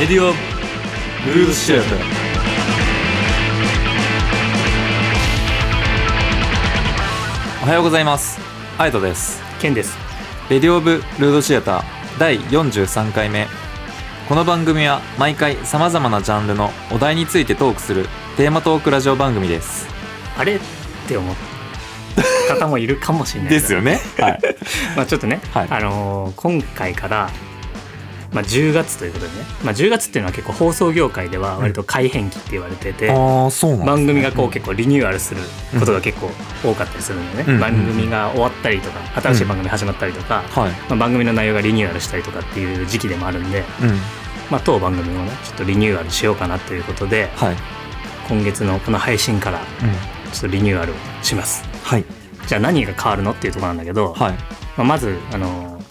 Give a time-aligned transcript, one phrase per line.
[0.00, 0.32] レディオ
[1.26, 1.98] ブルースシアター。
[7.62, 8.40] おはようございます。
[8.78, 9.42] あやとです。
[9.60, 9.98] ケンです。
[10.48, 11.84] レディオブルードシアター
[12.18, 13.46] 第43回目。
[14.26, 18.06] この番組は毎回さまざまなジャンルのお題についてトークする
[18.38, 19.86] テーマトークラジオ番組です。
[20.38, 20.56] あれ？
[20.56, 20.60] っ
[21.08, 21.34] て思っ
[22.48, 23.50] た方もいるかもしれない。
[23.50, 24.00] ですよね。
[24.18, 24.40] はい。
[24.96, 25.66] まあちょっとね、はい。
[25.68, 27.28] あのー今回から、
[28.32, 33.86] まあ、10月ということでね、まあ、10月っていうのは結構放送業界では割と改変期って言われてて、うなんね。
[33.86, 35.40] 番組がこう結構リニューアルする
[35.78, 36.30] ことが結構
[36.62, 37.60] 多かったりするんでね、うん。
[37.60, 40.70] 番組が終わったりとか新しい番組始まったりとか、はい。
[40.70, 43.66] まあ、番組の内容がリニューアルしたりとかっていう時期でもあるんで、うん。
[44.50, 47.56] まあ、当番組もねちょっとリニューアルしようかなということではい。
[48.28, 50.32] 今月のこの配信からうん。
[50.32, 51.64] ちょっとリニューアルをします。
[51.82, 52.04] はい。
[52.46, 54.32] じゃあ何が変わるのっていうところなんだけど、はい。
[54.32, 54.38] ま
[54.78, 55.82] あ、まずあの、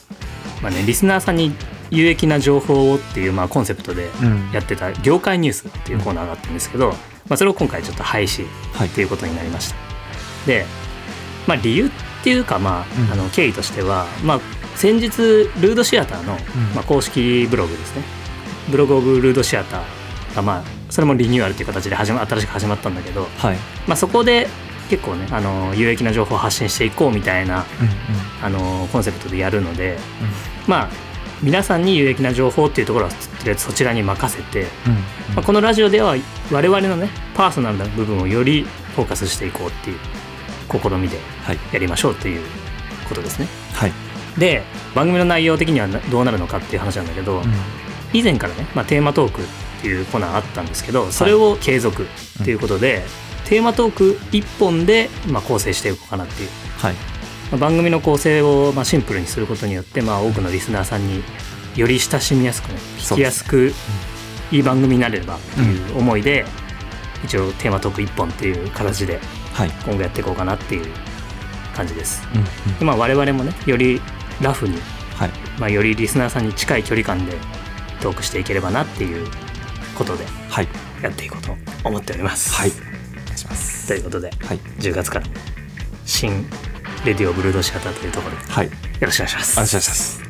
[0.62, 1.54] まあね、リスナーさんに
[1.92, 4.50] 有益な情報をっていう、まあ、コンセプトでうん。
[4.52, 6.90] やってた「業界ニュース」っていうコーナーがあったんですけど、
[7.28, 8.88] まあ、それを今回ちょっと廃止はい。
[8.88, 9.76] っていうことになりました。
[10.46, 10.66] で、
[11.48, 11.90] まあ、理由っ
[12.24, 13.12] ていうか、まあうん。
[13.12, 14.40] あの経緯としては、まあ、
[14.76, 16.76] 先日ルードシアターの、うん。
[16.76, 18.04] まあ、公式ブログですね。
[18.70, 23.58] ブログオブルードシアターが、まあ、それもリニューアルっていう形で始ま新しく始まったんだけど、はい。
[23.88, 24.48] まあ、そこで
[24.90, 27.94] 結構ねあの有益な情報を発信していこうみたいなうんうん。
[28.42, 29.98] あのコンセプトでやるので、
[30.68, 31.09] まあ
[31.42, 34.68] 皆さんに有益な情報っていうところはとりあえずそちらに任せて、うん
[35.36, 36.16] まあ、このラジオでは
[36.52, 38.64] 我々のねパーソナルな部分をより
[38.96, 39.98] フォーカスしていこうっていう
[40.70, 41.60] 試みではい。
[41.72, 42.42] やりましょうという
[43.08, 43.48] ことですね。
[43.74, 43.94] はい。
[44.38, 44.64] で
[44.96, 47.42] 番組の内容的にはなどうなるのかっていう話なんだけど、
[48.14, 49.46] 以前からね、まあ、テーマトークっ
[49.82, 53.04] ていうコーナーあったんですけどそれを継続っていうことで、
[53.46, 56.96] テーマトーク1本で、まあ、構成していこうかなっていうはい
[57.52, 61.24] まあ番組の構成をまあシンプルにすることによって、まあ、多くのリスナーさんに
[61.76, 63.72] より親しみやすくね聞きやすく
[64.52, 66.46] いい番組になれればっていう思いで、
[67.24, 69.20] 一応テーマトーク1本っていう形で
[69.54, 69.70] はい。
[69.86, 70.86] 今後やっていこうかなっていう
[71.76, 72.26] 感じです。
[72.34, 72.40] うん
[72.72, 72.80] うん。
[72.80, 74.02] でまあ、我々もねより
[74.42, 74.78] ラフに、
[75.16, 75.30] はい。
[75.60, 77.34] まあ、よりリスナーさんに近い距離感で
[78.02, 79.28] トークしていければなっていう
[79.98, 80.68] ことではい。
[81.02, 82.54] やっていこうと思っております。
[82.54, 82.72] はい。
[82.72, 83.88] お願いします。
[83.88, 84.58] ということではい。
[84.80, 85.26] 10月から
[86.06, 86.46] 新
[87.06, 88.72] レディオブルードシアターというところではいよ
[89.02, 89.54] ろしくお願いします。
[89.54, 90.22] お願いします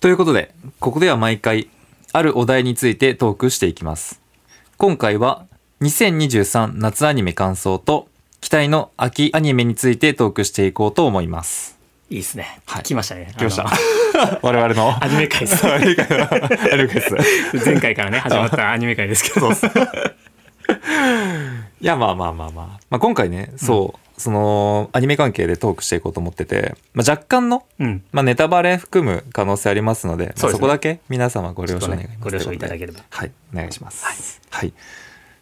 [0.00, 1.70] ということでここでは毎回
[2.12, 4.20] あるお題についてトークしていきます
[4.76, 5.46] 今回は
[5.80, 8.08] 2023夏アニメ感想と
[8.40, 11.78] 期待の秋アニメについてトークしていこうと思います
[12.10, 12.60] いいですね。
[12.66, 13.32] はい来ましたね。
[13.36, 13.64] 来ました
[14.42, 15.66] 我々のアニメ界です。
[15.66, 17.14] アニメ界の アニメ界です
[17.64, 19.50] 前回からね、始まったアニメ界ですけど。
[21.84, 28.02] いやまあまあまあまあ、まあ、今回ねそう、そのアニメ関係でトークしていこうと思ってて、まあ、若干のうん。
[28.10, 33.00] まあ、ネタバレ含む可能性ありますので、まあそこだけ皆様ご了承願います、ねご了承いただければ。
[33.10, 34.40] はい、お願いします。
[34.50, 34.72] はい。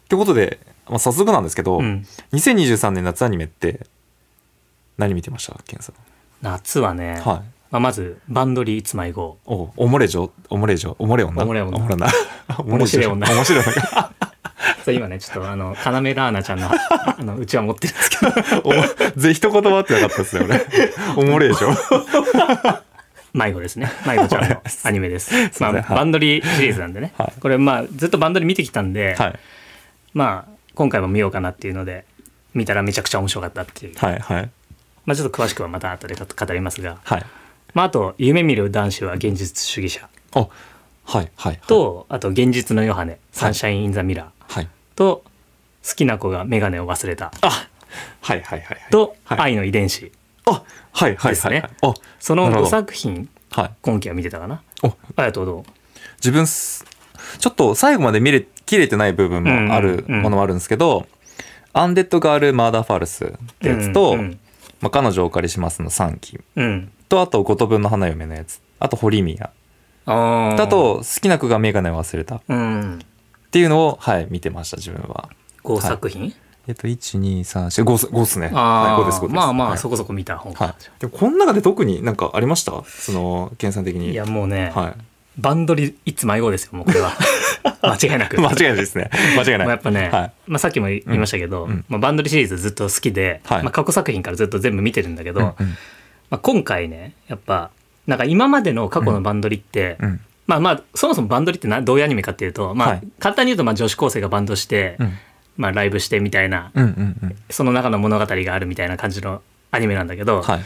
[0.09, 0.17] とい。
[0.17, 0.59] うことで、
[0.89, 2.05] まあ、早速なんですけど、うん。
[2.33, 3.87] 2023年夏アニメって
[4.97, 5.57] 何見てました？
[5.65, 5.95] ケンさん。
[6.41, 7.23] 夏はね、はい。
[7.71, 9.37] まあ、まず、バンドリーいつまい号。
[9.45, 11.41] おおもれ女おもれ女おもれ女？
[11.41, 11.77] おもれ女。
[11.77, 12.07] おもれ女。
[12.65, 13.33] 面白い女。
[13.33, 14.13] 面白い女
[14.83, 18.83] そう今ね、ちょっとあの、カナメラーナちゃんの、あの、うちは持ってるんですけど、 おも
[19.15, 20.45] ぜひ一言もあってなかったですね
[21.17, 21.57] 俺おもれ女
[23.33, 23.91] 迷子ですね。
[24.05, 25.35] 迷子ちゃんのアニメです。
[25.35, 27.13] いまあ、バンドリーシリーズなんでね。
[27.17, 29.39] はいこれ、まあ、ずっとバンドリー見てきたんで、はい
[30.13, 32.05] まあ、今回も見ようかなっていうので、
[32.53, 33.93] 見たらめちゃくちゃ面白かったっていう。
[33.97, 34.49] はいはい
[35.05, 37.25] まあ、ちょっと詳しくはまた後で語りますが、はい
[37.73, 40.07] まあ、あと、夢見る男子は現実主義者。
[40.35, 40.49] お
[41.05, 44.69] はいはいと、あと幻日のヨハネ、 SUNSHINE in the MIRROR はい。
[44.95, 45.23] と、
[45.87, 47.31] 好きな子がメガネを忘れた。
[47.41, 47.49] あ
[48.21, 48.79] はいはいはいはい。
[48.89, 49.39] と、はい。
[49.39, 50.11] AIの遺電子。
[50.45, 51.63] あはいはいですね。
[52.19, 52.69] その5なるほど。
[52.69, 53.71] 作品、はい。
[53.81, 54.61] 今期は見てたかな？
[54.81, 54.87] お。
[54.87, 55.63] ありがとうどう？
[56.17, 56.85] 自分す
[57.39, 61.05] ちょっと最後まで見れ切れてない部分もあるものもあるんですけど
[61.73, 63.29] 「アンデッド・ガール・マーダー・ファルス」っ
[63.59, 64.39] てやつとうんうん
[64.81, 66.39] 「まあ、彼女をお借りします」の3期。
[66.55, 66.91] うん。
[67.09, 68.61] とあと「五等分の花嫁」のやつ。
[68.79, 69.51] あと「堀宮」あ
[70.05, 72.35] だ、と好きな子が眼鏡を忘れた。
[72.35, 72.99] っうん。
[73.51, 75.29] ていうのをはい見てました自分は。
[75.63, 76.33] 5作品、
[76.67, 78.51] えっと12345 5っすね。
[78.53, 79.33] ああ、はい、5です5です。
[79.35, 79.77] まあまあ、はい。
[79.77, 80.65] そこそこ見た方か。
[80.65, 82.83] はい、でもこの中で特になんかありました？
[82.85, 84.11] その研鑽的に。
[84.11, 84.95] い、や、もうね、は
[85.37, 87.11] バンドリいつ迷子ですよ、もうこれは。
[87.81, 88.37] 間違いなく。
[88.37, 89.09] い、間違いないですね。
[89.37, 89.67] 間違いない。
[89.67, 90.31] やっぱね、はい。
[90.47, 91.71] まあ、さっきも言いましたけど、うん。
[91.71, 91.85] うん。
[91.89, 93.63] まあ、バンドリシリーズずっと好きで、はい。
[93.63, 95.69] まあ、過去作品からずっと全部見てるんだけど、うんうん。
[96.29, 97.71] まあ、今回ねやっぱ
[98.07, 100.19] なんか今までの過去のバンドリって、うん。
[100.45, 103.07] まあまあそもそもバンドリってなどういうアニメかっていうと、まあはい。
[103.19, 105.13] 簡単に言うとまあ女子高生がバンドして、うん。
[105.55, 106.89] まあ、ライブしてみたいな、うんうん
[107.21, 107.35] うん。
[107.51, 110.59] その中の物語があるみたいな感じのアニメなんだけど、はい。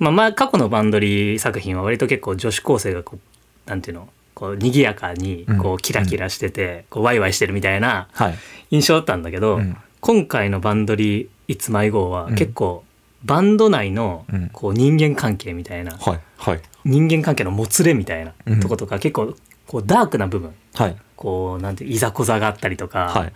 [0.00, 5.74] まあ、まあ過去のバンドリ作品は割と結構女子高生がこうなんていうのこう賑やかにこうん。
[5.74, 8.34] うキラキラしてて、こうワイワイしてるみたいなはい。
[8.70, 9.76] 印象だったんだけど、うん。
[10.00, 12.83] 今回のバンドリーいつ迷子はうん結構
[13.24, 14.48] バンド内のうん。
[14.50, 16.60] こう人間関係みたいな、はいはい。
[16.84, 18.60] 人間関係のもつれみたいなうん。
[18.60, 19.34] とことか結構
[19.66, 20.54] こうダークな部分。
[20.74, 20.96] はい。
[21.16, 23.32] こうなんていざこざがあったりとか、はい。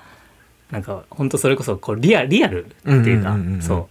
[0.71, 3.87] なんか本当それこそこうリアリアルっていうか、そう。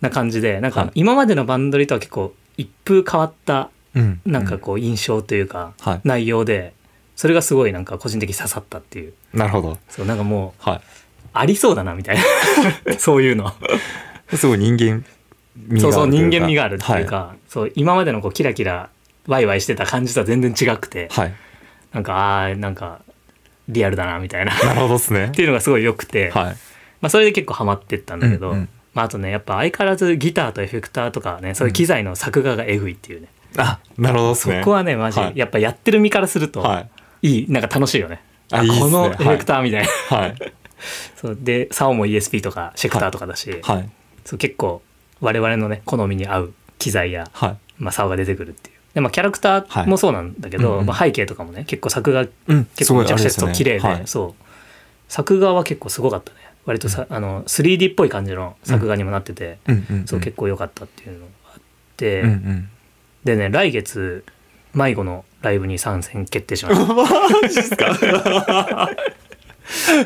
[0.00, 0.86] な感じでなんはい。
[0.86, 4.20] か今までのバンドリとは結構一風変わったうん。
[4.24, 6.00] なんかこう印象というかはい。
[6.04, 6.74] 内容で
[7.16, 9.14] それがすごいなんか個人的に刺さったっていう。
[9.32, 9.78] なるほど。
[9.88, 10.80] そうなんかもうは
[11.32, 12.16] ありそうだなみたい
[12.86, 12.94] な。
[12.98, 13.52] そういうの。
[14.32, 15.04] いすごい人間味
[15.78, 18.90] そうそう人間味があるっていうか、はそう今までのこうキラキラ
[19.26, 21.08] ワイワイしてた感じとは全然違くて。
[21.10, 21.34] はい。
[21.92, 23.00] なんかあーなんか
[23.68, 24.52] リアルだなみたいな。
[24.52, 25.30] っなるほどですね。
[25.30, 26.56] ていうのがすごい良くて、はい。
[27.00, 28.68] まあ、それで結構ハマってったんだけど、うんうん。
[28.94, 35.32] まあ、あとねやっぱ相変わらずギターとエフェクターとかねそういう機材の作画がえぐいっていうね、あなるほどですそねこはねマジ、はい。
[35.34, 36.80] やっぱやってる身からすると、は
[37.22, 37.28] い。
[37.28, 38.22] いいなんか楽しいよね。
[38.52, 38.78] ああいね。
[38.78, 40.34] このエフェクターみたいな、はい。
[41.16, 41.38] そう。
[41.40, 43.90] で竿も ESP とかシェクターとかだし、はい。
[44.24, 44.82] そう結構
[45.20, 47.56] 我々のね好みに合う機材や、はい。
[47.78, 48.76] まあ、竿が出てくるっていう。
[48.94, 50.86] で、まあ、キャラクターもそうなんだけど、はいうんうん。
[50.86, 54.02] まあ、背景とかもね結構作画うん結構めちゃくちゃそう綺麗で、はい。
[54.06, 54.42] そう。
[55.08, 56.38] 作画は結構すごかったね。
[56.66, 59.86] 割とさ、あの 3D っぽい感じの作画にもなってて、うん。
[59.90, 61.60] うんそう結構良かったっていうのがあっ
[61.96, 62.68] て、うんうん。
[63.24, 64.24] でね来月
[64.74, 67.94] 迷子のライブに参戦決定しました マジですか？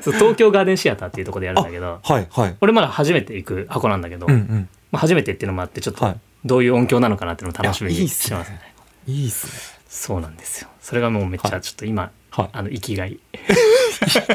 [0.02, 2.56] そう東京ガーデンシアターっていうところでやるんだけどはいはい。
[2.60, 6.20] 俺まだ初めて行く箱なんだけど、うんうんまあ、初めてっていうのもあってちょっとはい。
[6.44, 8.60] どういう音響なのかなっていうのを楽しみにしてますね。
[9.06, 9.52] いいっすね。
[9.88, 10.68] そうなんですよ。
[10.80, 11.60] それがもうめっちゃはい。
[11.62, 12.48] ちょっと今、はい。
[12.52, 13.12] あの生きがい。
[13.14, 13.18] い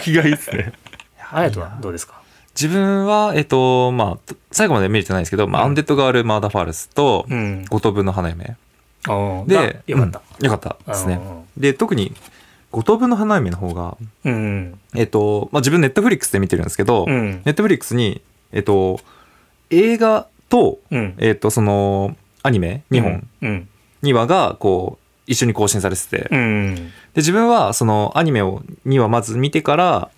[0.01, 0.73] 気がいいっすね。
[1.17, 2.21] 隼人はどうですか？
[2.55, 7.65] 自分はえっとまあ最後まで見れてないんですけど、まあうんアンデッドガールマーダーファールスとうん。
[7.69, 8.43] 五等分の花嫁。
[8.45, 8.53] で
[9.55, 11.15] がよかった、うんよかったですね。
[11.15, 12.13] うんで特に
[12.71, 13.95] 五等分の花嫁の方が
[14.25, 14.79] うん。
[14.95, 17.41] えっと、まあ、自分ネットフリックスで見てるんですけど、うん。
[17.45, 18.21] ネットフリックスに
[18.51, 18.99] えっと
[19.69, 21.15] 映画とうん。
[21.17, 23.67] えっとそのアニメ2本うん。
[24.03, 26.91] 2話がこう一緒に更新されてて、でうん。
[27.15, 30.09] 自分はそのアニメを2話まず見てから、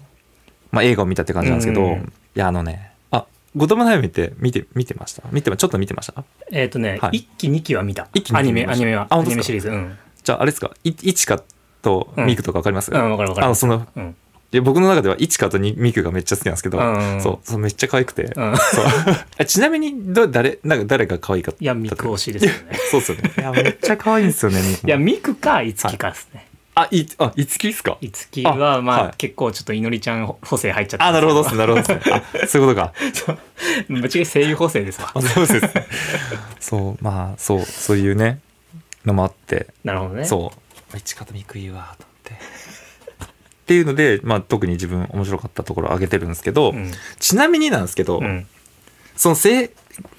[0.71, 5.23] まあ、映画を見たって感じなんですけど、うんいやあのねあ五等分の花嫁って見て見てました？
[5.31, 6.23] 見てまちょっと見てました？
[6.51, 7.17] えっ、とね、はい。
[7.19, 8.07] 一期二期は見た。
[8.13, 9.07] 一期二期アニメアニメは。
[9.09, 9.69] アニメシリーズ。
[9.69, 9.97] うん。
[10.23, 10.71] じゃああれですか？
[10.83, 11.41] いいちか
[11.81, 14.15] とミクとかわかります、うんあのそのうん
[14.51, 18.33] いや僕の中ではいちかとにミクがめっちゃ好きなんですけど、うんそうそうめっちゃ可愛くて、うん。
[18.57, 18.85] そう。
[19.39, 21.63] えちなみにど誰なんか誰が可愛かった？
[21.63, 22.57] いやミク推しですよね。
[22.91, 23.31] そうっすよね。
[23.37, 24.83] いやめっちゃ可愛いんですよねミク。
[24.83, 27.97] もいやミクかいつきかですね、あいあいつきですか？
[27.99, 29.13] いつきはまあ、はい。
[29.17, 31.91] 結構ちょっといのりちゃん補正入っちゃってあなるほどっすなるほどっす。
[31.93, 32.93] ねあそういうことか。
[33.89, 35.11] ぶっちゃけ声優補正ですわ。
[35.13, 35.61] あそうです。
[35.65, 35.87] ね
[36.59, 38.39] そうまあそうそういうね
[39.05, 39.67] のもあって。
[39.83, 40.25] なるほどね。
[40.25, 40.53] そ
[40.93, 40.97] う。
[40.97, 42.45] 一かとミクいいわと思って
[43.65, 46.91] っていうので、まあ、特に自分面白かったところを挙げてるんですけど、うん。
[47.19, 48.45] ちなみになんですけど、うん。
[49.15, 49.71] その正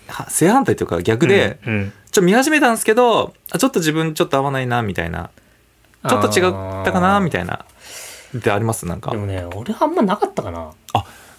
[0.09, 1.91] は正反対というか逆で、うんうん。
[1.91, 5.31] ちょっと見始めたんですけどあちょっと自分ちょっと合わないなみたいな。
[6.09, 7.67] ちょっと違ったかなみたいな
[8.37, 8.87] ってあります？
[8.87, 9.11] なんか。
[9.11, 10.73] でもね俺あんまなかったかな、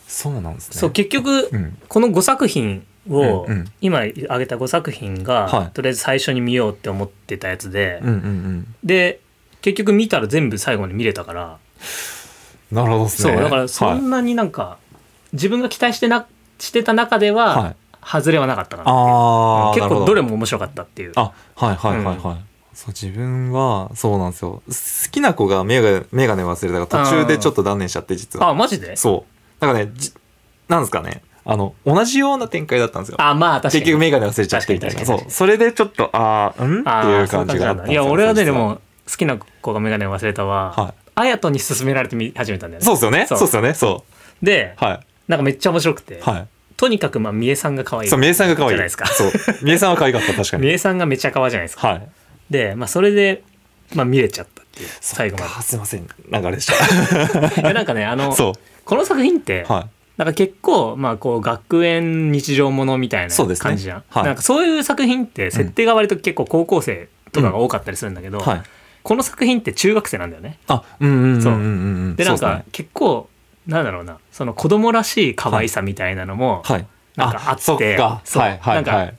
[0.08, 0.78] そうなんですね。
[0.78, 1.78] そう結局、うん。
[1.88, 3.72] この5作品を、うんうん。
[3.80, 5.72] 今挙げた5作品が、はい。
[5.72, 8.76] とりあえず最初に見ようって思ってたやつで、うんうんうん。
[8.84, 9.22] で
[9.62, 11.60] 結局見たら全部最後まで見れたから、
[12.72, 13.34] なるほどですね。
[13.34, 14.00] そうだからそはい。
[14.00, 14.78] んなになんか、
[15.34, 16.26] 自分が期待してな
[16.60, 17.76] してた中では、はい。
[18.10, 21.12] 外れはなかったかなああ結構どれも面白かったっていう。
[21.18, 22.18] あはいはいはいはい、
[22.74, 24.62] そう自分はそうなんですよ。
[24.66, 28.48] 好きな子がメガメガネ忘れたから途中でちょっと断念しちゃって実は。
[28.48, 28.96] あマジで？
[28.96, 29.62] そう。
[29.62, 30.14] だからねじ
[30.70, 31.22] なんですかね。
[31.44, 33.82] あの同じような展開だったんですよあまあ確かに。
[33.82, 35.06] 結局メガネ忘れちゃってみたいな。
[35.06, 35.20] そう。
[35.28, 36.80] それでちょっとああうん？
[36.80, 38.80] ってあいう感じがあったいや俺はねで実も
[39.10, 40.94] 好きな子がメガネを忘れたは、はあ
[41.26, 44.06] やとに勧められて見始めたんだよねそうですよねそそううですよねそ
[44.42, 46.48] で、うはいなんかめっちゃ面白くて、はい
[46.78, 48.70] とにかくまあ三重さんが可愛いそう、みえさんが可愛い。
[48.70, 49.32] じゃないですかそう。
[49.64, 50.62] みえさんは可愛かった、確かに。
[50.62, 52.08] 三重さんがめちゃ可愛いじゃないですかはい。
[52.52, 53.42] で、まあ、それで、
[53.96, 56.08] まあ、見れちゃったっていう最後まあ、すいません。
[56.30, 57.50] なんかあれでした。
[57.50, 58.54] で いやなんかねあのそ
[58.86, 59.74] この作品って、う。
[59.74, 59.90] はい。
[60.18, 68.62] なんか結構まあこう学園日常ものみたいな感じじゃん、はいなんかそういう作品って設定が割と結構高校生とかが多かったりするんだけど、はい。
[69.08, 72.16] この作品って中学生なんだよねあ、うんうんうんうんそう。
[72.18, 73.30] でなんか結構
[73.66, 76.86] なんだろうなその子供らしい可愛さみたいなのもはい。
[77.16, 78.22] なんかあってそっか。
[78.26, 79.18] そうはいはいなんかはい。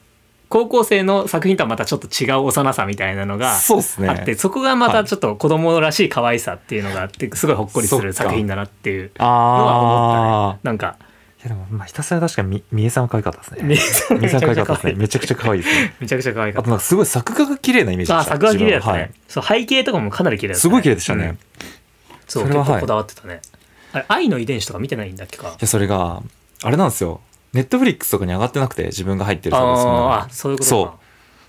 [0.50, 3.54] 高校生の作品とはまたちょっと違う幼さみたいなのが。
[3.54, 10.98] あってそこがまたちょっと子供らしい可愛さっていうのがあってすごいほっこりする作品だなっていうあなんか
[11.42, 13.62] やでもまあひたすら確かにみみえさんは可愛かったですね。
[13.62, 14.92] みえさん可愛かったですね。
[14.94, 15.94] めめちゃくちゃ可愛いですね。
[16.00, 18.18] めちゃくちゃ可愛かあっとなんかすごい作画が綺麗なイメージた。
[18.18, 18.32] あ、でした。
[18.34, 19.10] 作画綺麗だったね、ははい。
[19.28, 21.34] そう、背景とかもかなり綺麗だった、すごい綺麗でしたね、うん。
[21.34, 21.38] い
[22.26, 22.68] そう、それははい。
[22.68, 23.40] 結構こだわってたね。
[23.92, 25.56] あれ、愛の遺伝子とか見てないんだっけか？
[25.60, 26.22] やそれが
[26.62, 27.20] あれなんですよ。
[27.52, 30.70] ネットフリックスとかに上がってなくて自分が入ってるサービスのああ、そういうことか。
[30.70, 30.92] そう。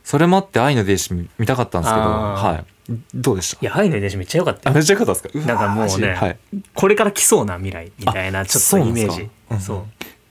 [0.04, 2.66] それもあって愛の遺伝子見見たかったんですけどはい。
[3.14, 3.58] どうでした？
[3.62, 5.48] いや、愛の遺伝子めっちゃ良かっためっちゃ良かったですか？
[5.48, 6.38] なんかもうねはい、
[6.74, 9.30] これから来そうな未来みたいな、ちょっとイメージ。
[9.60, 9.84] そう。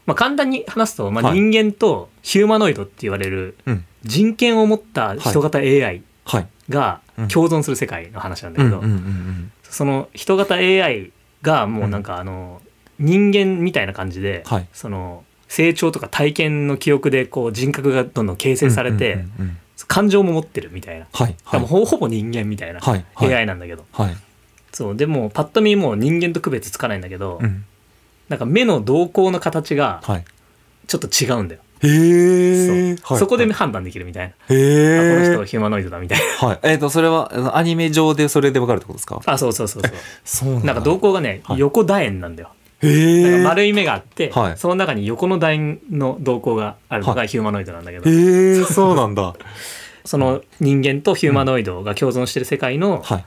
[0.06, 1.40] まあ、簡単に話すと、まあ、はい。
[1.40, 3.84] 人間とヒューマノイドって言われるうん。
[4.04, 6.48] 人権を持った人型 AI はい。
[6.68, 7.28] がうん。
[7.28, 8.82] 共存する世界の話なんだけど、
[9.64, 12.62] その人型 AI がもうなんかあの
[12.98, 14.68] 人間みたいな感じで、はい。
[14.72, 19.24] その成長とか体験の記憶でこう人格がどんどん形成されて、
[19.88, 21.34] 感情も持ってるみたいな、はい。
[21.44, 21.60] はい。
[21.60, 23.04] ほほぼ人間みたいなはい。
[23.14, 23.34] はい。
[23.34, 24.16] AI なんだけど、はい。
[24.72, 24.96] そう。
[24.96, 27.64] でもパッと見もう人間と区別つかないんだけど、うん
[28.28, 30.24] なんか目の瞳孔の形がはい。
[30.86, 33.18] ちょっと違うんだよ、へえそう。
[33.18, 36.48] そこで判断できるみたいな、へあこのえ人ヒューマノイドだみたいな。
[36.48, 36.58] はい。
[36.62, 39.20] えっとそれはアニメ上でそれでわかるってことですか？
[39.26, 39.92] あそうそうそうそう。
[40.24, 41.58] そうなんか瞳孔がね、はい。
[41.58, 42.48] 横楕円なんだよ。
[42.80, 44.56] へ丸い目があって、はい。
[44.56, 48.12] その中に横の楕円の瞳孔があるのがヒューマノイドなんだけど、へ
[48.60, 49.34] えそうなんだ。
[50.06, 53.24] その人間とヒューマノイドが共存してる世界のはい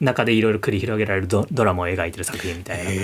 [0.00, 2.90] 中でいろいろ繰り広げられるドドラマを描いてる作品みたいな。
[2.90, 2.94] へ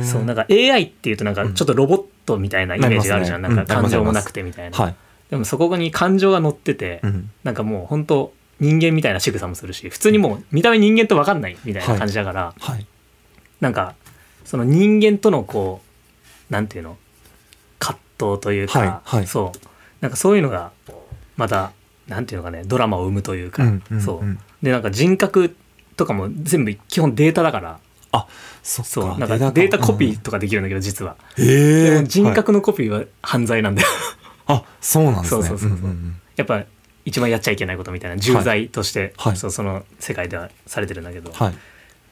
[0.00, 3.74] えそうなんか AI っていうとなんかちょっとロボットみたいなイメージがあるじゃん、なりますね。
[3.74, 4.94] なんか感情もなくてみたいな、はい。
[5.30, 7.30] でもそこに感情が乗ってて、うん。
[7.44, 12.86] なんかもう本当人間みたいな仕草もするし普通にもう見た目人間と分かんないみたいな感じだから、はい。
[13.60, 13.94] なんか
[14.44, 15.80] その人間とのこ
[16.50, 16.98] うなんていうの？
[17.78, 19.26] 葛藤というか、はいはい。
[19.26, 19.58] そう。
[20.02, 20.72] なんかそういうのが
[21.36, 21.72] また
[22.06, 24.02] なんていうのかねドラマを生むというか、うんうんうん。
[24.02, 25.54] そうでなんか人格
[25.96, 27.78] とかも全部基本データだから。
[28.12, 28.26] あ
[28.62, 28.90] そっか。
[28.90, 31.44] そうなんかデータコピーとかできるんだけど実は、うん。
[31.44, 33.88] へえでも人格のコピーは犯罪なんだよ。
[34.46, 35.42] あそうなんですね。
[35.42, 35.88] そうそうそうそう。
[35.88, 36.64] んんやっぱ
[37.04, 39.36] 一番やっちゃいけないことみたいな重罪として、はい。
[39.36, 41.54] そうその世界ではされてるんだけど、はい。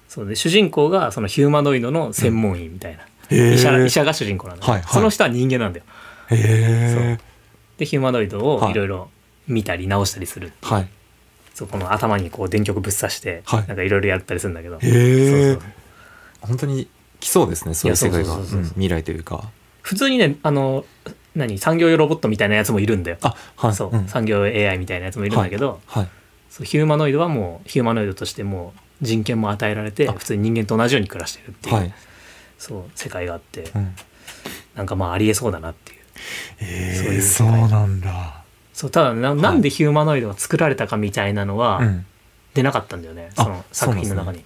[0.09, 4.93] そうで主人公がそのヒューマノイドの専門医みたいな、へえ医者医者が主人公なんだはいはい。
[4.93, 5.85] その人は人間なんだよ。
[6.31, 7.19] へえ
[7.79, 8.73] でヒューマノイドをはい。
[8.73, 9.11] いろいろ
[9.49, 10.89] 見たり直したりする、はい
[11.55, 13.67] そうこの頭にこう電極ぶっ刺して、はい。
[13.67, 15.59] なんかいろいろやったりするんだけど、へえ
[16.41, 16.89] 本当に
[17.21, 18.37] 来そうですねそういう世界が。
[18.75, 19.51] 未来というか。
[19.83, 20.85] 普通にねあの
[21.35, 23.19] 何産業用ロボットみたいなやつもいるんだよ。
[23.23, 23.75] あはい。
[23.75, 24.09] そう、ん。
[24.09, 26.09] 産業用 AI みたいなやつもいるんだけど、はい。
[26.51, 30.13] そうヒューマノイドはもうヒューマノイドとしてもう人権も与えられてあ。
[30.13, 31.95] 普通に人間と同じように暮らしてるっていう、はい。
[32.59, 33.95] そう世界があって、うん。
[34.75, 35.99] なんかまあありえそうだなっていう。
[36.61, 38.42] えそういうそう界なんだ
[38.73, 42.07] そうただななんでヒューマノイドが作られたかみたいなのはうん。
[42.55, 44.45] 出なかったんだよね、その作品の中に。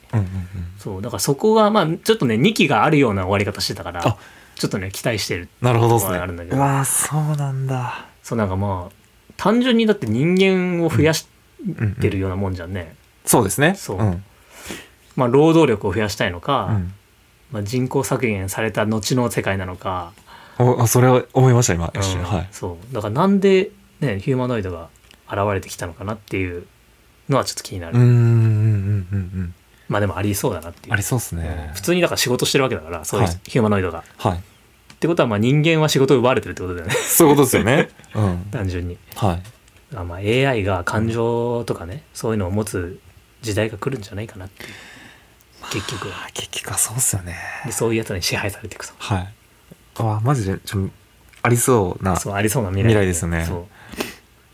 [0.78, 4.16] そうだからそこがまあちょっとね2期があるような終わり方してたからあ。
[4.54, 6.18] ちょっとね期待してるなるほどですね。
[6.18, 6.56] あるんだけど。
[6.56, 8.06] うわーそうなんだ。
[8.22, 8.94] そうなんかまあ
[9.36, 11.26] 単純にだって人間を増やし
[11.66, 13.74] うんてるようなもんじゃんね、そうですね。
[13.74, 14.22] そうん。
[15.16, 16.92] まあ労働力を増やしたいのか、うん。
[17.50, 20.12] まあ、人口削減された後の世界なのか、
[20.58, 21.90] おあそれは思いました今。
[21.92, 22.00] うん。
[22.00, 22.22] 一瞬。
[22.22, 22.48] はい。
[22.52, 22.94] そう。
[22.94, 24.88] だからなんで、ね、ヒューマノイドが
[25.28, 26.66] 現れてきたのかなっていう
[27.28, 29.54] のはちょっと気になる、うんうんうんうんうん
[29.88, 30.94] まあでもありそうだなっていう。
[30.94, 31.70] ありそうですうんね。
[31.74, 33.40] 普通にだから仕事してるわけだからそういうはい。
[33.44, 34.38] ヒューマノイドが、はい。
[34.38, 34.40] っ
[34.98, 36.94] てことはまあ人間は仕事を奪われてるってことだよね。
[36.94, 37.88] そういうことですよね。
[38.14, 38.38] うん。
[38.50, 38.98] 単純に。
[39.14, 39.42] はい。
[39.94, 42.98] あまあ AI が感情とかねそういうのを持つ
[43.42, 44.70] 時代が来るんじゃないかなっていう。
[45.70, 47.36] 結局あ結局はそうっすよね。
[47.64, 48.92] でそういうやつに支配されていくと。
[48.98, 49.34] はい。
[49.98, 50.88] あマジでちょ
[51.42, 52.16] ありそうな。
[52.16, 53.44] そうありそうな未来未来ですよね。
[53.46, 53.75] そう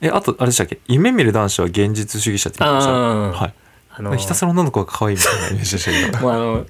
[0.03, 0.79] えあとあれでしたっけ？
[0.89, 2.93] 夢見る男子は現実主義者って言ってました。
[2.93, 3.55] はい。
[3.95, 6.19] あのひたすら女の子が可愛いみたいなイメージでしたけど。
[6.27, 6.67] もうあの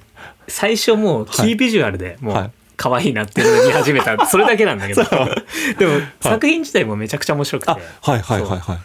[0.47, 2.45] 最初もうキービジュアルでもはい。
[2.45, 4.23] う可愛いなっていうの始めた。
[4.25, 5.03] それだけなんだけど。
[5.03, 7.71] でも作品自体もめちゃくちゃ面白くて。
[7.71, 8.79] あはいはいはいはい。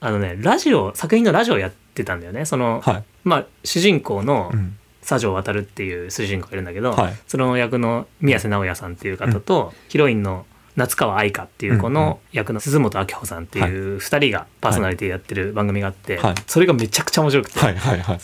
[0.00, 2.44] あのねラジオ作品のラジオやってたんだよね。
[2.44, 3.04] その、はい。
[3.24, 4.76] まあ主人公のうん。
[5.08, 7.14] 佐城渡っていう主人公がいるんだけど、はい。
[7.28, 10.44] その役の宮瀬直哉さんっていう方と、ヒロインの
[10.76, 16.34] 夏川愛香っていう子の役の鈴本明穂さんっていう2人がパーソナリティやってる番組があって、はい。
[16.46, 18.20] それがめちゃくちゃ面白くて、はいはいはい。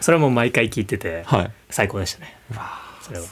[0.00, 1.50] それも毎回聞いててはい。
[1.70, 2.36] 最高でしたね。
[3.02, 3.24] それは。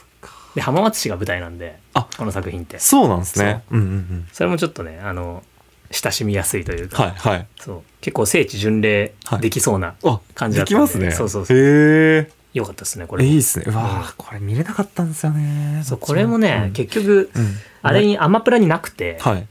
[0.55, 2.07] で浜松市が舞台なんであ。
[2.17, 2.79] この作品って。
[2.79, 3.63] そうなんですね。
[3.71, 3.77] う。
[3.77, 4.27] んうんうん。
[4.31, 5.43] それもちょっとねあの
[5.91, 7.47] 親しみやすいというか、はいはい。
[7.59, 7.81] そう。
[8.01, 10.75] 結構聖地巡礼できそうなあ感じだったんで。
[10.75, 11.11] できますね。
[11.11, 11.57] そうそうそう。
[11.57, 13.65] へえよかったですねこれいいっすね。
[13.67, 13.89] うわうん。
[14.01, 16.73] ーこれ見れなかったんですよねそうこれもね、うん。
[16.73, 17.55] 結局うん。
[17.81, 19.47] あれにアマプラになくて、はい。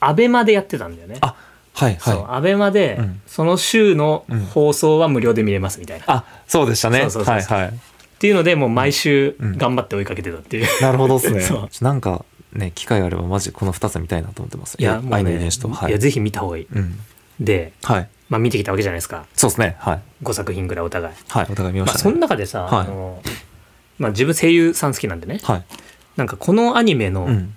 [0.00, 1.18] アベマでやってたんだよね。
[1.20, 1.34] あ
[1.72, 3.22] はいそうはアベマで、うん。
[3.26, 7.00] その週の放送は無料で見れますみたいな、いあそうでしたね。
[7.02, 7.68] そうそうそうはいはい。
[7.68, 7.72] っ
[8.18, 9.58] ていうのでもう毎週うん。
[9.58, 11.40] 頑張って追いかけてたっていう、なるほどですね。
[11.44, 11.84] そう。
[11.84, 14.76] なんかね機会あればマジこの2つ見たいなと思ってます。
[14.78, 15.68] いや愛の遺ね伝子と。
[15.68, 15.90] はい。
[15.90, 16.66] いやぜひ見た方がいい。
[16.72, 16.98] うん。
[17.38, 19.26] で、はいまあ、見てきたわけじゃないですか。
[19.34, 19.76] そうですね。
[19.80, 20.00] はい。
[20.22, 22.12] 5作品ぐらいお互い、はいお互い見ままあ、したね。
[22.12, 22.80] その中でさ、はい。
[22.80, 23.22] あの
[23.98, 25.40] まあ、自分声優さん好きなんでね。
[25.42, 25.64] はい。
[26.16, 27.54] なんかこのアニメの、うん。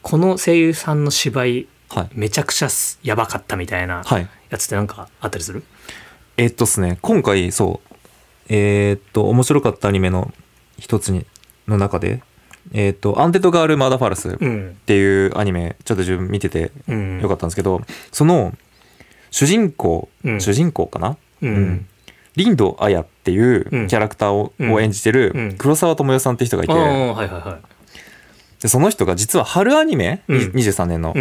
[0.00, 2.08] この声優さんの芝居はい。
[2.14, 4.28] めちゃくちゃすやばかったみたいなはい。
[4.48, 5.62] やつってなんかあったりする、
[6.36, 6.98] えっとですね。
[7.02, 7.92] 今回そう。
[8.48, 10.32] えーっと面白かったアニメの
[10.78, 11.26] 一つに
[11.68, 12.22] の中で
[12.72, 18.52] えーっと「アンデッドガール・マーダーファルス」っうんていうアニメちょっと自分見ててうん、よかったんですけど、その
[19.32, 20.40] 主人公、うん。
[20.40, 21.48] 主人公かな、うん。
[21.48, 21.86] うん。
[22.36, 23.86] リンド・アヤっていううん。
[23.88, 24.72] キャラクターを,、うん。
[24.72, 25.48] を演じてうん。
[25.48, 26.74] る黒沢智代さんって人がいて、
[28.60, 30.38] でその人が実は春アニメ、うん。
[30.52, 31.14] 23年の。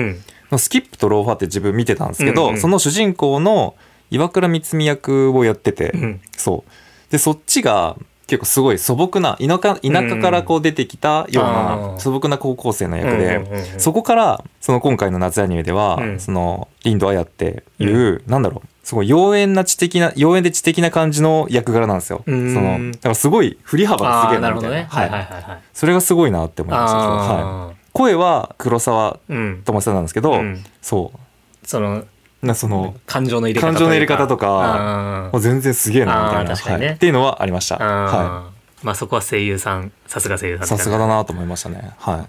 [0.52, 3.76] のスキップとローファーって自分見てたんですけど、その主人公の
[4.12, 6.22] 岩倉光美役をやってて、うん。
[6.36, 7.12] そう。
[7.12, 7.96] でそっちが
[8.32, 12.00] 結構すごい素朴な田舎田舎からこう出てきたようあなー。
[12.00, 16.20] 素朴な高校生の役で、そこからその今回の夏アニメでは、うん。
[16.22, 22.24] そのリンド・アヤっていう、なんだろうすごい妖艶な知的な妖艶で知的な感じの役柄なんですよ。
[22.26, 22.54] そうん。
[22.54, 24.78] のだからすごい振り幅がすあげえあなみたいな。
[24.78, 24.88] はい。
[24.88, 25.62] はいはいはいはい。
[25.74, 26.98] それがすごいなって思いました。
[26.98, 30.64] はい、あ声は黒沢智さんなんですけど、うん。
[30.82, 31.68] そう。
[31.68, 32.06] その
[32.42, 35.30] なその感情の入れ方とか。
[35.34, 36.86] う全然すげえなみたいな、ね。
[36.86, 36.96] はい。
[36.96, 37.76] っていうのはありました。
[37.76, 38.86] はあー。
[38.86, 41.92] まあそこは声優さんさすが声優さい、んさすがだなと思いましたね。
[41.98, 42.28] は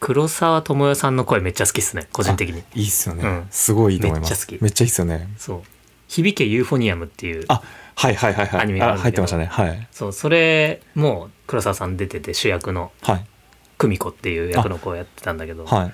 [0.00, 2.60] 黒沢智代さんの声めっちゃ好きっすね個人的に。
[2.74, 3.46] い、いいっすよね、うん。
[3.50, 4.30] すごいいいと思います。
[4.30, 4.62] めっちゃ好き。
[4.62, 5.28] めっちゃいいっすよね。
[5.36, 5.62] そう。
[6.06, 7.62] 響けユーフォニアムっていうあ、
[7.96, 8.60] はいはいはいはい。
[8.60, 9.46] アニメが入ってましたね。
[9.46, 9.88] はい。
[9.90, 13.26] そうそれも黒沢さん出てて主役のはい。
[13.76, 15.64] 久美子っていう役の子をやってたんだけど。
[15.64, 15.92] はい。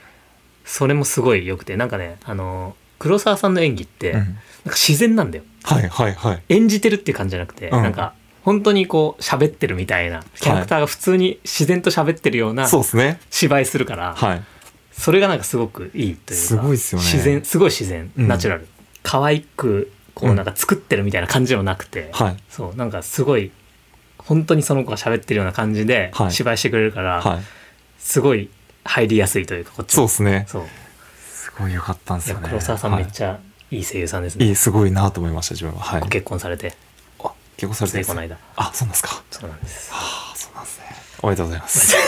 [0.67, 6.43] それもすごい良くてなんかねあの黒沢さんの演技って、うんなんか自然なんだよはいはいはい。
[6.49, 13.21] 演じてるっていう感じじゃなくて、うんなんか本当にこう喋ってるみたいなキャラクターが普通に自然と喋ってるようなそうですね。
[13.31, 14.43] 芝居するから、はい。
[14.93, 18.67] それがなんかすごくいいというかすごいっすよね自然すごい自然、うんナチュラル
[19.03, 22.37] 可愛くこうなんか作ってるみたいな感じでもなくて、はい。
[22.49, 23.51] そうなんかすごい
[24.17, 27.41] 本当にその子が喋ってるような感じではい芝居してくれるから、はい。
[27.99, 28.49] すごい
[28.85, 30.45] 入りやすいというかこっちもそうですね。
[30.49, 30.84] そうす
[31.59, 32.49] ごい良かったんですよね。
[32.49, 33.39] 黒沢さんめっちゃ
[33.71, 35.81] いい声優さんですね、はいいい、すごいなと思いました、自分は。
[35.81, 36.09] はいご。
[36.09, 36.75] 結婚されて
[37.23, 39.23] あ、結婚されてこの間あ、そうなんですか。
[39.31, 40.85] そうなんですあ、そうなんですね。
[41.23, 41.97] おめでとうございます。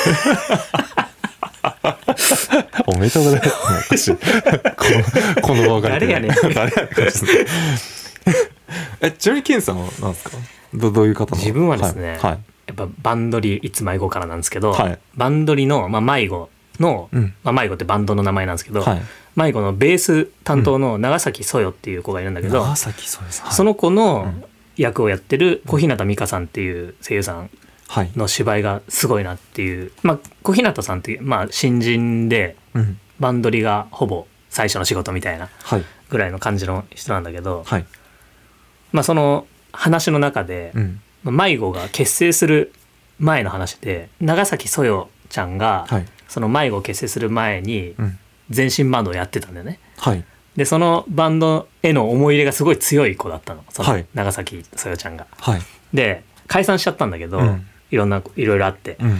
[2.86, 4.12] おめでとうございます。
[4.12, 5.90] 私、 この、この場が。
[5.90, 6.70] 誰やねん誰やねん。
[9.00, 10.36] え、ちなみにケンさんは何ですか？
[10.74, 11.40] どどういう方の？
[11.40, 12.38] 自分はですねはい。
[12.66, 19.02] やっぱバンドリいつ迷子からなんですけど、はいバンドリの、まあ、迷子の、うんまあ、迷子ってバンドの名前なんですけど、はい。
[19.36, 23.42] 迷子のベース担当の長崎そよっていう子がいるんだけど、長崎そうです。
[23.42, 24.44] はいその子うのん
[24.76, 27.50] 役をやってる小日向美香さんっていう声優さん
[27.88, 28.10] はい。
[28.16, 32.98] の芝居がすごいなっていう、まあ、小日向さんって、まあ、新人でうん。
[33.18, 35.84] バンドリがほぼ最初の仕事みたいなはい。
[36.10, 37.86] ぐらいの感じの人なんだけど、はい。
[38.92, 40.72] まあ、その話の中で、
[41.24, 42.72] 迷子が結成する
[43.18, 46.06] 前の話で長崎そよちゃんが、はい。
[46.28, 48.18] その迷子を結成する前にうん。
[48.50, 49.80] 全身バンドをやってたんだよね。
[49.98, 50.24] はい。
[50.56, 55.26] でそのバンドへの思い入れがすごい強い子だったのそのはい長崎そよちゃんが。
[55.38, 55.60] はい。
[55.92, 59.18] で解散しちゃったんだけど、うんいろんないろいろあって、うん。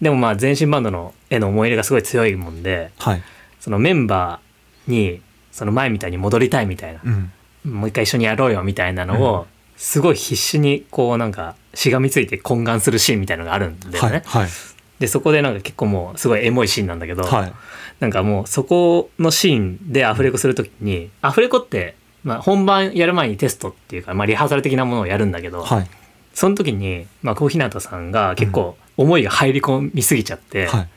[0.00, 3.22] でもまあ全身バンドのへの思い入れがすごい強いもんではい。
[3.58, 7.32] そのメンバーにその前みたいに戻りたいみたいな、うん。
[7.64, 14.22] もう一回一緒にやろうよみたいなのを、すごい必死にこうなんかしがみついて懇願するシーンみたいなのがあるんだよね。
[14.26, 14.42] はい。
[14.42, 14.50] はい。
[14.98, 17.52] でそこでなんか結構もうすごいエモいシーンなんだけど、はい。
[18.00, 25.90] なんかもうそこのシーンでアフレコするときにアフレコって、まあ、本番やる前にテストっていうか、まあ、リハーサル的なものをやるんだけど、はい。
[26.32, 30.88] その時に、まあ、小日向さんが結構思いが入り込みすぎちゃって、はい。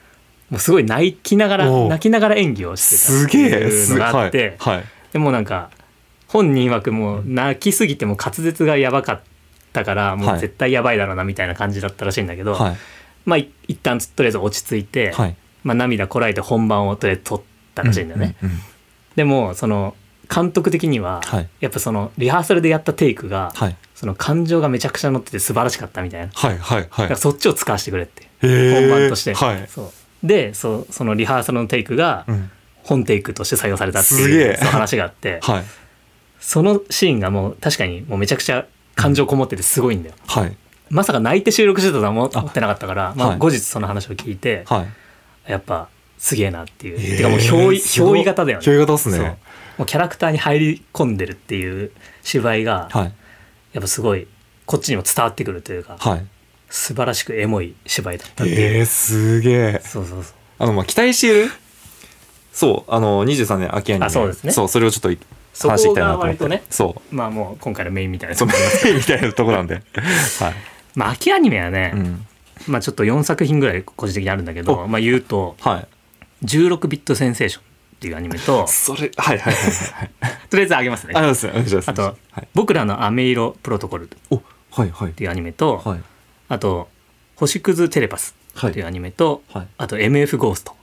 [0.49, 3.59] もうすごい泣きながら泣きながら演技をしてたすってげえ。
[3.67, 4.57] いうのがあって。
[5.11, 5.69] でもなんか
[6.27, 9.21] 本人曰くもう泣きすぎても滑舌がやばかっ
[9.73, 12.77] たからもう絶対やばいだろうなみたいな感じだったらしいんだけど、はい。
[13.27, 15.35] まあい一旦とりあえず落ち着いて、はい。
[15.63, 17.41] まあ、涙こらえて本番をとりあえず撮っ
[17.75, 18.35] たらしいんだよね。
[18.41, 18.49] うん。
[18.49, 18.59] うん
[19.17, 19.95] でもその
[20.33, 23.75] 監督的には、はいやっぱそのリハーサルでやったテイクが、はい。
[23.95, 26.57] その感情がめちゃくちゃ乗ってて素晴らしかったみたいな、だはい。
[26.57, 26.87] はい。
[26.89, 27.15] はいから。
[27.15, 29.67] そっちを使わせてくれって本番として、はい。
[29.67, 29.91] そう
[30.23, 32.51] でそうそのリハーサルのテイクがうん。
[32.83, 35.63] 本テイクとして採用されたっていう話があって はい。
[36.39, 40.55] そのシーンがもう確かにもうめちゃくちゃ感情こもっててすごいんだよ、はい。
[40.89, 43.37] まさか泣いて収録してたとは思ってなかったからまあ、はい。
[43.37, 44.85] 後日その話を聞いて、は
[45.47, 45.51] い。
[45.51, 48.65] やっぱすげえなっていう、へーてかもう憑依型だよね。
[48.65, 49.37] 憑依型っすね。
[49.77, 51.91] もうキャラクターに入り込んでるっていう
[52.23, 53.13] 芝居がはい。
[53.73, 54.27] やっぱすごい
[54.65, 56.25] こっちにも伝わってくるというか、はい。
[56.69, 59.81] 素晴らしくエモい芝居だったっていう、えー、すげえ。
[59.83, 60.33] そうそうそう。
[60.59, 61.51] あのまあ期待している？
[62.51, 62.91] そう。
[62.91, 64.05] あの23年秋アニメ。
[64.07, 64.51] あそうですね。
[64.51, 64.67] そう。
[64.67, 65.23] それをちょっと
[65.53, 66.47] そ話していきたいなと思って。
[66.49, 68.33] ねそまあもう今回のメインみたいな。
[68.33, 69.75] うそうみたいなとこなんで。
[70.39, 72.25] はいまあ秋アニメはね、うん。
[72.67, 75.87] まあちょっと4作品ぐらい個人的にあるんだけど、まあ言うとはい。
[76.43, 77.65] 16ビットセンセーションっ
[77.99, 80.09] ていうアニメとそれはいはいはいはい。
[80.49, 81.13] とりあえずあげますね。
[81.15, 81.89] ありがとうございます。
[81.89, 84.09] あとはい、僕らの飴色プロトコル
[84.71, 85.27] はいはいてい。
[85.27, 86.01] うアニメと、はい。
[86.49, 86.89] あと
[87.35, 88.71] 星屑テレパスはい。
[88.71, 89.67] っていうアニメと、はい。
[89.77, 90.75] あと MF ゴースト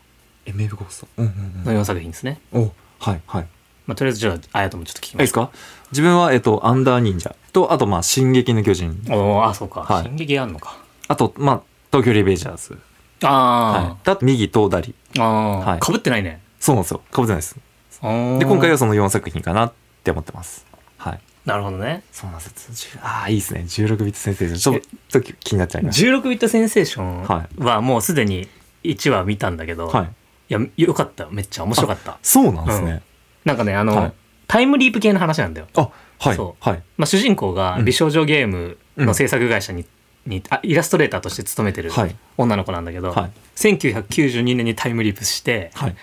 [0.46, 1.22] MF ゴースト。
[1.22, 3.46] の4作品ですね、うんおはいはい
[3.86, 5.50] まあとりあえずじゃああやともちょっと聞きますいいですか？
[5.90, 9.00] 自分は、えっと、アンダー忍者と、あと、まあ、進撃の巨人。
[9.10, 11.60] おーあそうか、はい進撃あんのかあと、まあ、
[11.92, 12.78] 東京リベンジャーズ。
[13.22, 14.12] あはいー、。
[14.12, 14.94] あと、右とダリ。
[15.18, 17.00] あー、はいかぶってないねそうなんですよ。
[17.12, 17.56] かぶってないです。
[18.02, 20.66] あーで、今回はその4作品かなって思ってます。
[20.96, 21.20] はい。
[21.44, 22.96] なるほどねそうなんです。
[22.96, 23.60] 10ああ、いいですね。
[23.68, 24.56] 16ビット先生。
[24.58, 24.80] ちょっ
[25.12, 28.48] と気になっちゃいまし16ビットセンセーショはンはもうすでに
[28.82, 29.98] 1話見たんだけど、た。
[29.98, 30.08] はい。
[30.48, 33.02] いやよかっためっちゃ面白かったそうなんですね。
[33.44, 34.12] なんかねあの、はい
[34.46, 36.36] タイムリープ系の話なんだよ、あ、はい。
[36.36, 36.82] そはい。
[36.96, 39.84] まあ、主人公がうん美少女ゲームの制作会社に,、
[40.26, 42.14] にあイラストレーターとして勤めてるはい。
[42.36, 43.30] 女の子なんだけど、はい。
[43.56, 45.96] 1992年にタイムリープしてはい。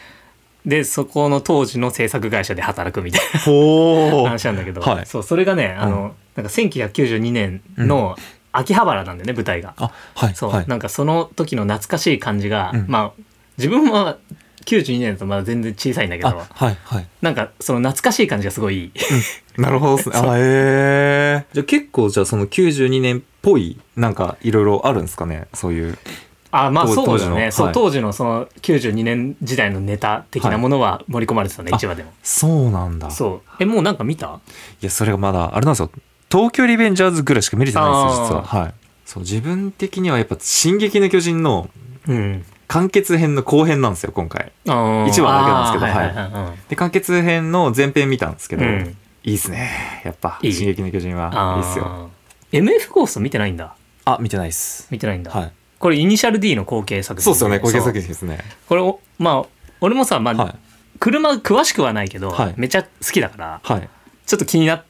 [0.65, 8.15] でそこの当時の制作会社で働くみたいほな話なんだけど、はいそうそれがねあの、なんか1992年の
[8.51, 9.73] 秋葉原なんだよね舞台が。
[9.77, 10.35] あ、はい。
[10.35, 10.67] そう、はい。
[10.67, 13.21] なんかその時の懐かしい感じが、うんまあ
[13.57, 14.17] 自分は
[14.65, 16.77] 92年だとまだ全然小さいんだけどあ、はい。
[16.83, 17.07] はい。
[17.21, 18.91] なんかその懐かしい感じがすごいいい
[19.61, 20.15] なるほどですね。
[20.17, 25.47] あ、ええじゃあ結構じゃあその92年っぽい、なんかいろいろあるんですかね？
[25.53, 25.97] そういう。
[26.53, 33.09] あまあ当そうだねそう、当時のはい当時のその92年時代のネタ的なものは盛り込まれてたね、はい1話でもそうなんだ。
[33.09, 34.39] そうえもうなんか見た？
[34.81, 35.91] いや、それがまだ、あれなんですよ。
[36.29, 38.41] 東京リベンジャーズぐらいしか見れてないんですよ、実は。
[38.41, 38.73] あはい。
[39.05, 41.69] そう、自分的にはやっぱ、進撃の巨人の
[42.07, 44.53] うん完結編の後編なんですよ、今回。
[44.65, 50.01] あー一話だけなんですけどはいはいはいで、完結編の前編見たんですけど、うんいいっすね。
[50.03, 51.29] やっぱ、進撃の巨人は。
[51.33, 52.09] あーいいっすよ。
[52.53, 54.87] MF ゴースト見てないんだあ、見てないっす。
[54.89, 55.51] 見てないんだ、はい。
[55.79, 58.39] これイニシャル D の後継作品そうっすよね、後継作品ですね。
[58.69, 59.47] これをまあ
[59.81, 60.55] 俺もさ、まあはい。
[60.99, 63.89] 車詳しくはないけど、はいめっちゃ好きだからはい。
[64.25, 64.85] ちょっと気になっ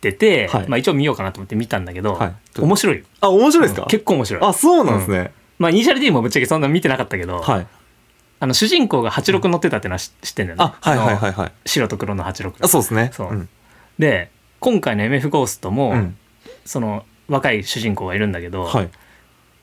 [0.00, 5.32] てて、はいまあ、一応見ようかなと思って見たんだけど、はい面白いよあ、面白いですか、結構面白いあ、そうなんですね。
[5.58, 7.66] まあイニシャル D もぶっちゃけそんな見てなかったけど、はい。
[8.38, 11.52] あの主人公が86乗ってたってのは知知ってんだよねあ、はいはいはいはい。
[11.64, 13.10] 白と黒の86あ、そうですね。
[13.14, 13.48] そうん
[13.98, 16.16] で今回の MF ゴーストも、うん。
[16.64, 18.90] その若い主人公がいるんだけど、はい。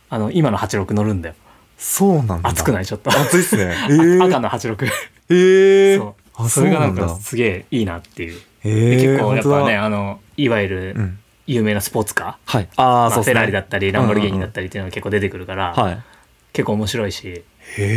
[0.09, 1.35] あの今の86乗るんだよ
[1.77, 2.49] そうなんだ。
[2.49, 2.85] 熱くない？
[2.85, 3.73] ちょっと、熱いっすね。
[3.89, 4.87] えあー、赤の86
[5.29, 11.19] えー、そうあそれがなんかすげえいいなっていう、えでー、結構やっぱねあのいわゆるうん。
[11.47, 12.69] 有名なスポーツカー、はい。
[12.75, 13.33] ああ、まあそうですね。
[13.33, 14.53] フェラーリだったりランボルギーニだっり。
[14.53, 16.01] たりっていうのが結構出てくるから、はい。
[16.53, 17.43] 結構面白いし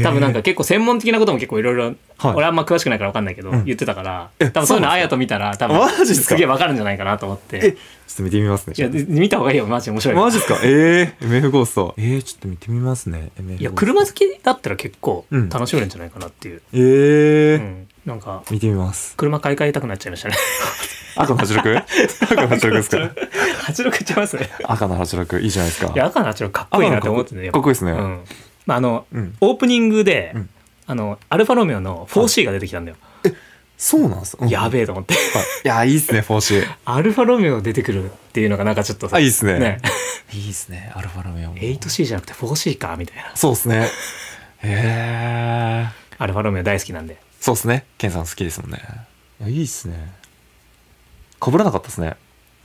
[0.03, 1.85] 多分なんか、結構専門的なことも結構いろいろ
[2.19, 2.35] はい。
[2.35, 3.65] 俺あんま詳しくないから分かんないけど、うん。
[3.65, 6.35] 言ってたからえ多分そういうのあやと見たら多分マジっすか？
[6.37, 7.77] げえ分かるんじゃないかなと思っえ、ちょてっ
[8.17, 8.75] と見てみますね。
[8.77, 10.27] いやで見た方がいいよマジで面白いから。
[10.27, 10.59] マジっすか？
[10.63, 11.95] えー、MF ゴースト。
[11.99, 13.31] えー、ちょっと見てみますね。
[13.39, 13.87] MF いやゴースト。
[13.87, 15.49] 車好きだったら結構うん。
[15.51, 17.89] 楽しめるんじゃないかなっていう、えー、うん。
[18.07, 19.15] なんか見てみます。
[19.17, 20.37] 車買い替えたくなっちゃいましたね。
[21.17, 21.83] 赤の 86?
[22.33, 24.37] 赤の86ですか？86いっちゃいます？
[24.37, 25.93] ね赤の86いいじゃないですか。
[25.95, 27.93] いや赤の86かっこいいなって思ってねかっこいいですね。
[27.93, 28.21] うん
[28.67, 29.37] まあ、あのうん。
[29.41, 30.51] オープニングで、うん
[30.89, 32.97] あのアルファロメオの 4C が出てきたんだよ、
[33.77, 35.23] そうなんです、うんやべえと思ってはい
[35.65, 36.65] いや、いいっすね、4C。
[36.85, 39.59] アルファロメオ出てくるっていうのがなんかちょっとさあ、いいっすね。
[39.59, 39.81] ね
[40.33, 41.57] いいっすね、アルファロメオも。
[41.57, 43.89] 8C じゃなくて 4C かみたいなそうっすね。
[44.63, 45.87] へえ。
[46.19, 47.85] アルファロメオ大好きなんでそうっすね。
[47.99, 48.81] ケンさん好きですもんね。
[49.41, 50.13] いや、いいっすね。
[51.41, 52.15] かぶらなかったですね。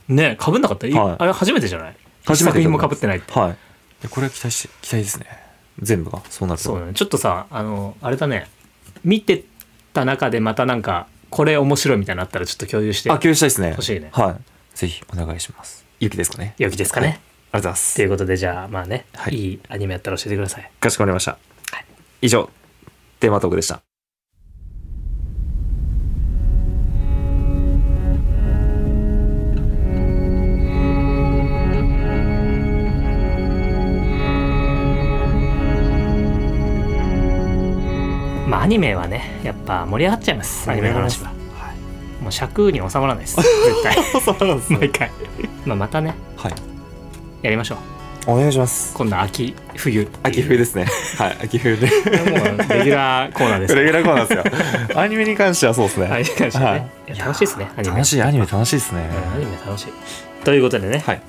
[0.06, 1.96] ねかぶんなかった、いはいあれ初めてじゃない？
[2.24, 4.08] 初めて一作品もかぶってないってはい。
[4.08, 5.41] これは期待し、期待ですね。
[5.82, 6.64] 全部が、そうなると。
[6.64, 8.48] そうだねちょっとさあのあれだね
[9.04, 9.44] 見て
[9.92, 13.70] た中でまたなんかこれ面白いみたいなのあったらちょっと共有してあ、共有したいですね。
[13.70, 14.76] 欲しいねはい。
[14.76, 15.84] ぜひお願いします。
[16.00, 16.54] ゆきですかね。
[16.58, 18.04] 良きですかね、はいありがとうございますとい。
[18.06, 21.36] うことでじゃあまあね、はいいいアニメやったら教えてくださいかしこまりました。
[22.22, 22.48] 以上、
[23.20, 23.91] テーマトークでした。
[38.62, 40.70] アニメはねやっぱ盛り上がっちゃいます。
[40.70, 41.32] アニメの話は。
[42.20, 43.34] もう尺に収まらないです。
[43.34, 43.96] 絶対。
[44.22, 45.10] そうなんです毎回。
[45.66, 46.14] まあまたね。
[46.36, 46.52] はい。
[47.42, 47.78] やりましょう。
[48.30, 48.94] お願いします。
[48.94, 50.86] 今度は秋冬秋冬ですね。
[51.18, 51.88] はい、秋冬で。
[51.88, 55.00] レギュラーコーナーですレギュラーコーナーですよ。
[55.00, 56.06] アニメに関してはそうですね。
[56.06, 57.18] アニメ関してね、はい。
[57.18, 57.94] 楽しいですねアニメ。
[57.96, 59.00] 楽しい、アニメ楽しいですね。
[59.10, 60.44] うんアニメ楽しい。
[60.44, 61.22] ということでね、はい。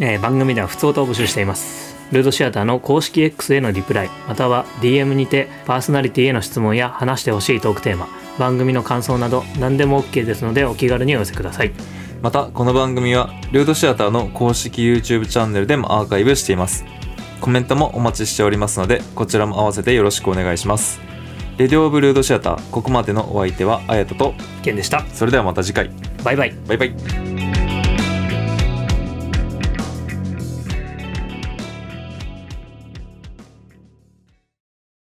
[0.00, 11.72] えー番組では普通歌を募集していますルードシアターの公式 X へのリプライまたは DM にてパーソナリティへの質問や話してほしいトークテーマ番組の感想など何でも OK ですのでお気軽にお寄せください。
[12.22, 16.84] またこの番組はルードシアターの公式 YouTube チャンネルでもアーカイブしています。
[17.40, 21.00] コメントもお待ちしておりますのでこちらも合わせてよろしくお願いします。
[21.58, 25.04] レディオブルードシアターここまでのお相手はあやととケンでした。
[25.12, 25.90] それではまた次回。
[26.22, 26.54] バイバイ。
[26.68, 27.43] バイバイ